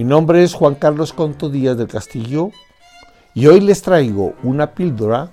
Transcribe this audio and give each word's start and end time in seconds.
Mi 0.00 0.04
nombre 0.04 0.42
es 0.42 0.54
Juan 0.54 0.76
Carlos 0.76 1.12
Conto 1.12 1.50
Díaz 1.50 1.76
del 1.76 1.86
Castillo 1.86 2.52
y 3.34 3.48
hoy 3.48 3.60
les 3.60 3.82
traigo 3.82 4.34
una 4.42 4.74
píldora 4.74 5.30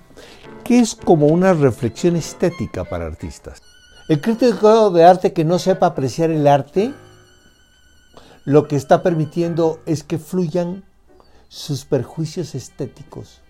que 0.62 0.78
es 0.78 0.94
como 0.94 1.28
una 1.28 1.54
reflexión 1.54 2.16
estética 2.16 2.84
para 2.84 3.06
artistas. 3.06 3.62
El 4.10 4.20
crítico 4.20 4.90
de 4.90 5.04
arte 5.04 5.32
que 5.32 5.46
no 5.46 5.58
sepa 5.58 5.86
apreciar 5.86 6.30
el 6.30 6.46
arte, 6.46 6.92
lo 8.44 8.68
que 8.68 8.76
está 8.76 9.02
permitiendo 9.02 9.80
es 9.86 10.04
que 10.04 10.18
fluyan 10.18 10.84
sus 11.48 11.86
perjuicios 11.86 12.54
estéticos. 12.54 13.40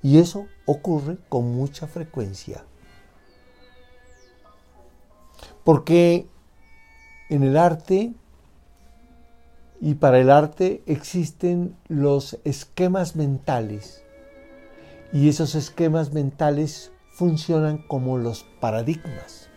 Y 0.00 0.18
eso 0.18 0.46
ocurre 0.64 1.18
con 1.28 1.56
mucha 1.56 1.88
frecuencia. 1.88 2.62
Porque 5.64 6.28
en 7.30 7.42
el 7.42 7.56
arte 7.56 8.14
y 9.80 9.94
para 9.94 10.18
el 10.18 10.30
arte 10.30 10.82
existen 10.86 11.76
los 11.88 12.38
esquemas 12.44 13.16
mentales. 13.16 14.02
Y 15.12 15.28
esos 15.28 15.54
esquemas 15.54 16.12
mentales 16.12 16.92
funcionan 17.14 17.78
como 17.78 18.18
los 18.18 18.44
paradigmas. 18.60 19.48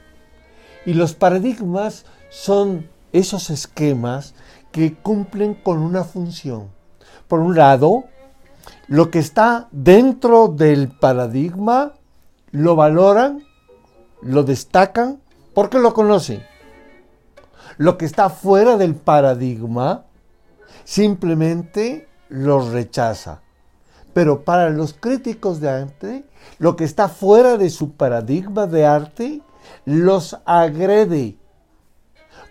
Y 0.86 0.94
los 0.94 1.14
paradigmas 1.14 2.06
son 2.30 2.90
esos 3.12 3.50
esquemas 3.50 4.34
que 4.72 4.94
cumplen 4.94 5.56
con 5.56 5.80
una 5.80 6.04
función. 6.04 6.70
Por 7.28 7.40
un 7.40 7.56
lado, 7.56 8.06
lo 8.88 9.12
que 9.12 9.20
está 9.20 9.68
dentro 9.72 10.48
del 10.48 10.90
paradigma 10.90 11.94
lo 12.52 12.76
valoran, 12.76 13.44
lo 14.22 14.44
destacan, 14.44 15.22
porque 15.54 15.80
lo 15.80 15.94
conocen. 15.94 16.44
Lo 17.78 17.98
que 17.98 18.06
está 18.06 18.30
fuera 18.30 18.78
del 18.78 18.96
paradigma 18.96 20.06
simplemente 20.84 22.08
lo 22.30 22.72
rechaza. 22.72 23.42
Pero 24.14 24.44
para 24.44 24.70
los 24.70 24.94
críticos 24.94 25.60
de 25.60 25.70
arte, 25.70 26.26
lo 26.58 26.76
que 26.76 26.84
está 26.84 27.10
fuera 27.10 27.58
de 27.58 27.70
su 27.70 27.92
paradigma 27.92 28.68
de 28.68 28.86
arte 28.86 29.42
los 29.86 30.38
agrede, 30.46 31.38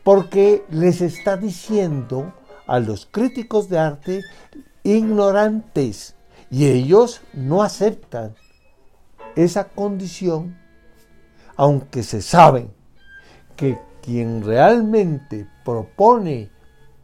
porque 0.04 0.64
les 0.70 1.00
está 1.00 1.36
diciendo 1.36 2.32
a 2.66 2.78
los 2.80 3.06
críticos 3.06 3.68
de 3.68 3.78
arte 3.78 4.22
ignorantes 4.82 6.14
y 6.50 6.66
ellos 6.66 7.20
no 7.32 7.62
aceptan 7.62 8.34
esa 9.36 9.64
condición, 9.64 10.56
aunque 11.56 12.02
se 12.02 12.22
saben 12.22 12.72
que 13.56 13.78
quien 14.02 14.42
realmente 14.42 15.46
propone 15.64 16.50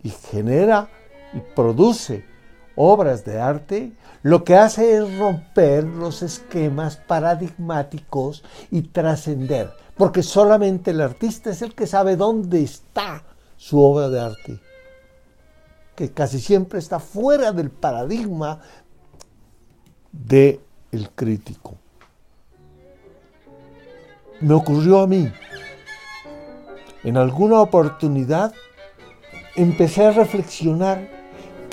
y 0.03 0.11
genera 0.11 0.89
y 1.35 1.41
produce 1.55 2.25
obras 2.77 3.25
de 3.25 3.41
arte, 3.41 3.93
lo 4.23 4.45
que 4.45 4.57
hace 4.57 4.97
es 4.97 5.19
romper 5.19 5.85
los 5.85 6.23
esquemas 6.23 6.97
paradigmáticos 6.97 8.43
y 8.71 8.83
trascender, 8.83 9.73
porque 9.97 10.23
solamente 10.23 10.91
el 10.91 11.01
artista 11.01 11.51
es 11.51 11.63
el 11.63 11.75
que 11.75 11.87
sabe 11.87 12.17
dónde 12.17 12.63
está 12.63 13.23
su 13.57 13.81
obra 13.81 14.09
de 14.09 14.21
arte, 14.21 14.61
que 15.95 16.11
casi 16.13 16.41
siempre 16.41 16.79
está 16.79 16.99
fuera 16.99 17.53
del 17.53 17.71
paradigma 17.71 18.61
del 20.11 20.61
el 20.91 21.11
crítico. 21.11 21.77
Me 24.41 24.55
ocurrió 24.55 25.01
a 25.01 25.07
mí, 25.07 25.33
en 27.05 27.17
alguna 27.17 27.61
oportunidad, 27.61 28.53
empecé 29.55 30.07
a 30.07 30.11
reflexionar 30.13 31.24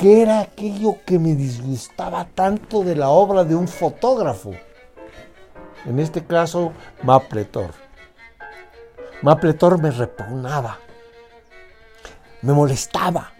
qué 0.01 0.23
era 0.23 0.39
aquello 0.39 0.97
que 1.05 1.19
me 1.19 1.35
disgustaba 1.35 2.25
tanto 2.33 2.83
de 2.83 2.95
la 2.95 3.09
obra 3.09 3.43
de 3.43 3.53
un 3.53 3.67
fotógrafo. 3.67 4.51
En 5.85 5.99
este 5.99 6.25
caso, 6.25 6.73
Mapletor. 7.03 7.69
Mapletor 9.21 9.79
me 9.79 9.91
repugnaba, 9.91 10.79
me 12.41 12.51
molestaba. 12.51 13.31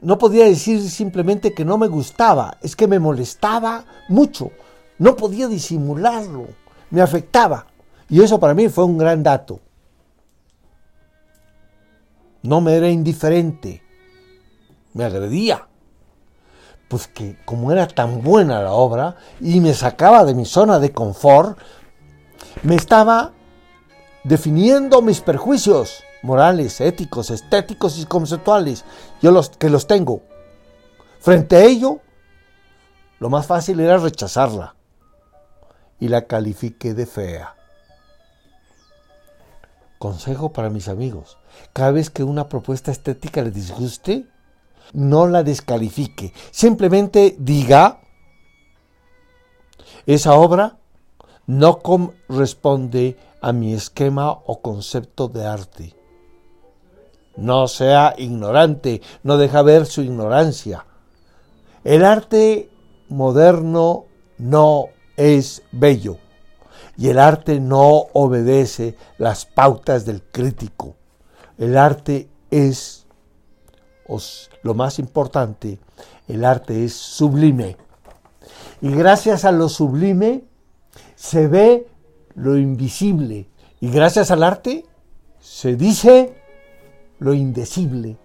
No 0.00 0.18
podía 0.18 0.46
decir 0.46 0.82
simplemente 0.90 1.54
que 1.54 1.64
no 1.64 1.78
me 1.78 1.86
gustaba, 1.86 2.58
es 2.60 2.74
que 2.74 2.88
me 2.88 2.98
molestaba 2.98 3.84
mucho. 4.08 4.50
No 4.98 5.14
podía 5.14 5.46
disimularlo, 5.46 6.48
me 6.90 7.00
afectaba. 7.00 7.68
Y 8.08 8.20
eso 8.20 8.40
para 8.40 8.54
mí 8.54 8.68
fue 8.68 8.84
un 8.84 8.98
gran 8.98 9.22
dato. 9.22 9.60
No 12.42 12.60
me 12.60 12.74
era 12.74 12.88
indiferente, 12.88 13.83
me 14.94 15.04
agredía. 15.04 15.68
Pues 16.88 17.06
que 17.08 17.36
como 17.44 17.72
era 17.72 17.86
tan 17.86 18.22
buena 18.22 18.62
la 18.62 18.72
obra 18.72 19.16
y 19.40 19.60
me 19.60 19.74
sacaba 19.74 20.24
de 20.24 20.34
mi 20.34 20.44
zona 20.44 20.78
de 20.78 20.92
confort, 20.92 21.58
me 22.62 22.76
estaba 22.76 23.32
definiendo 24.22 25.02
mis 25.02 25.20
perjuicios 25.20 26.02
morales, 26.22 26.80
éticos, 26.80 27.30
estéticos 27.30 27.98
y 27.98 28.06
conceptuales. 28.06 28.84
Yo 29.20 29.30
los 29.30 29.50
que 29.50 29.68
los 29.68 29.86
tengo. 29.86 30.22
Frente 31.20 31.56
a 31.56 31.64
ello, 31.64 32.00
lo 33.18 33.30
más 33.30 33.46
fácil 33.46 33.80
era 33.80 33.98
rechazarla 33.98 34.74
y 35.98 36.08
la 36.08 36.26
califiqué 36.26 36.94
de 36.94 37.06
fea. 37.06 37.54
Consejo 39.98 40.52
para 40.52 40.70
mis 40.70 40.88
amigos. 40.88 41.38
Cada 41.72 41.92
vez 41.92 42.10
que 42.10 42.24
una 42.24 42.48
propuesta 42.48 42.90
estética 42.90 43.42
les 43.42 43.54
disguste, 43.54 44.26
no 44.92 45.26
la 45.26 45.42
descalifique. 45.42 46.32
Simplemente 46.50 47.36
diga, 47.38 48.00
esa 50.06 50.34
obra 50.34 50.78
no 51.46 51.80
corresponde 51.80 53.16
a 53.40 53.52
mi 53.52 53.74
esquema 53.74 54.30
o 54.30 54.60
concepto 54.60 55.28
de 55.28 55.46
arte. 55.46 55.94
No 57.36 57.68
sea 57.68 58.14
ignorante, 58.16 59.02
no 59.22 59.36
deja 59.36 59.62
ver 59.62 59.86
su 59.86 60.02
ignorancia. 60.02 60.86
El 61.82 62.04
arte 62.04 62.70
moderno 63.08 64.06
no 64.38 64.86
es 65.16 65.62
bello 65.72 66.18
y 66.96 67.08
el 67.08 67.18
arte 67.18 67.60
no 67.60 68.06
obedece 68.12 68.96
las 69.18 69.46
pautas 69.46 70.04
del 70.06 70.22
crítico. 70.22 70.96
El 71.58 71.76
arte 71.76 72.28
es, 72.50 73.03
lo 74.62 74.74
más 74.74 74.98
importante, 74.98 75.78
el 76.28 76.44
arte 76.44 76.84
es 76.84 76.94
sublime. 76.94 77.76
Y 78.80 78.90
gracias 78.90 79.44
a 79.44 79.52
lo 79.52 79.68
sublime 79.68 80.44
se 81.16 81.48
ve 81.48 81.88
lo 82.34 82.56
invisible. 82.56 83.48
Y 83.80 83.90
gracias 83.90 84.30
al 84.30 84.42
arte 84.42 84.84
se 85.40 85.76
dice 85.76 86.34
lo 87.18 87.34
indecible. 87.34 88.18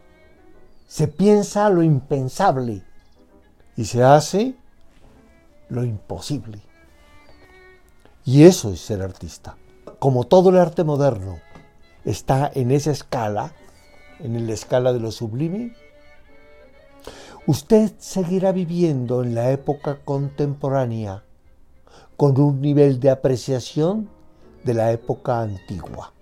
Se 0.88 1.08
piensa 1.08 1.70
lo 1.70 1.84
impensable. 1.84 2.84
Y 3.76 3.86
se 3.86 4.04
hace 4.04 4.56
lo 5.70 5.84
imposible. 5.84 6.62
Y 8.26 8.44
eso 8.44 8.72
es 8.72 8.82
ser 8.82 9.02
artista. 9.02 9.56
Como 10.00 10.26
todo 10.26 10.50
el 10.50 10.58
arte 10.58 10.84
moderno 10.84 11.40
está 12.06 12.52
en 12.54 12.72
esa 12.72 12.92
escala, 12.92 13.54
en 14.20 14.48
la 14.48 14.54
escala 14.54 14.94
de 14.94 15.00
lo 15.00 15.12
sublime, 15.12 15.76
usted 17.48 17.92
seguirá 17.98 18.52
viviendo 18.52 19.24
en 19.24 19.36
la 19.36 19.52
época 19.52 20.00
contemporánea 20.04 21.24
con 22.18 22.40
un 22.40 22.62
nivel 22.62 23.00
de 23.00 23.10
apreciación 23.10 24.10
de 24.64 24.74
la 24.74 24.92
época 24.92 25.42
antigua. 25.42 26.14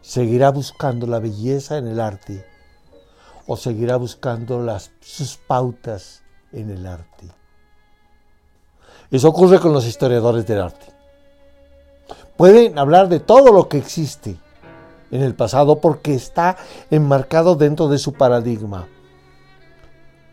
Seguirá 0.00 0.50
buscando 0.50 1.06
la 1.06 1.18
belleza 1.18 1.78
en 1.78 1.88
el 1.88 1.98
arte 1.98 2.46
o 3.46 3.56
seguirá 3.56 3.96
buscando 3.96 4.60
las, 4.60 4.92
sus 5.00 5.36
pautas 5.36 6.22
en 6.52 6.70
el 6.70 6.86
arte. 6.86 7.26
Eso 9.10 9.28
ocurre 9.28 9.58
con 9.58 9.72
los 9.72 9.86
historiadores 9.86 10.46
del 10.46 10.60
arte. 10.60 10.86
Pueden 12.36 12.78
hablar 12.78 13.08
de 13.08 13.20
todo 13.20 13.52
lo 13.52 13.68
que 13.68 13.78
existe 13.78 14.38
en 15.14 15.22
el 15.22 15.36
pasado 15.36 15.80
porque 15.80 16.12
está 16.12 16.56
enmarcado 16.90 17.54
dentro 17.54 17.86
de 17.86 17.98
su 17.98 18.14
paradigma. 18.14 18.88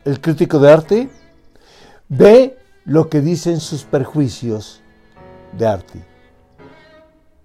El 0.04 0.19
crítico 0.19 0.57
de 0.57 0.72
arte 0.72 1.10
ve 2.10 2.57
lo 2.83 3.07
que 3.07 3.22
dicen 3.22 3.60
sus 3.60 3.83
perjuicios 3.83 4.81
de 5.56 5.68
arte 5.68 6.04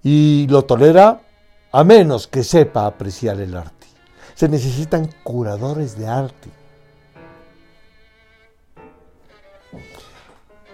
y 0.02 0.46
lo 0.48 0.64
tolera 0.64 1.20
a 1.72 1.84
menos 1.84 2.26
que 2.26 2.42
sepa 2.42 2.86
apreciar 2.86 3.38
el 3.38 3.54
arte. 3.54 3.86
Se 4.34 4.48
necesitan 4.48 5.10
curadores 5.22 5.98
de 5.98 6.08
arte. 6.08 6.48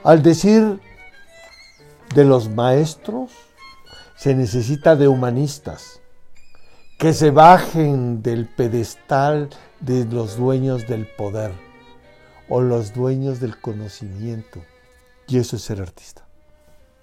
Al 0.05 0.23
decir 0.23 0.81
de 2.15 2.25
los 2.25 2.49
maestros, 2.51 3.33
se 4.17 4.37
necesita 4.37 4.95
de 4.95 5.09
humanistas 5.09 6.02
que 7.03 7.13
se 7.13 7.33
bajen 7.33 8.23
del 8.23 8.47
pedestal 8.47 9.51
de 9.81 10.05
los 10.05 10.37
dueños 10.37 10.87
del 10.87 11.05
poder 11.05 11.51
o 12.49 12.61
los 12.61 12.95
dueños 12.95 13.41
del 13.41 13.61
conocimiento. 13.61 14.61
Y 15.27 15.39
eso 15.39 15.57
es 15.57 15.63
ser 15.63 15.81
artista. 15.81 16.25